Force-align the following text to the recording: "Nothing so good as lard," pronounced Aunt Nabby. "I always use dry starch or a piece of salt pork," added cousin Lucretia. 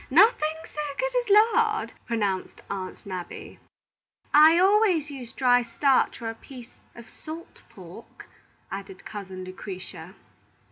"Nothing 0.09 0.55
so 0.65 0.81
good 0.97 1.15
as 1.15 1.29
lard," 1.29 1.93
pronounced 2.07 2.63
Aunt 2.71 3.05
Nabby. 3.05 3.59
"I 4.33 4.57
always 4.57 5.11
use 5.11 5.31
dry 5.31 5.61
starch 5.61 6.23
or 6.23 6.31
a 6.31 6.33
piece 6.33 6.87
of 6.95 7.07
salt 7.07 7.61
pork," 7.69 8.25
added 8.71 9.05
cousin 9.05 9.43
Lucretia. 9.45 10.15